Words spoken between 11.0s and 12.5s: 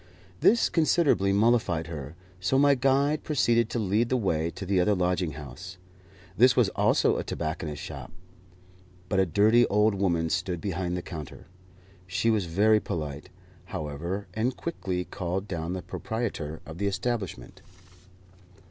counter. She was